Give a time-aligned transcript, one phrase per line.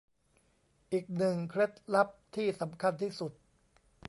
[0.93, 3.33] อีกหนึ่งเคล็ดลับที่สำคัญสุด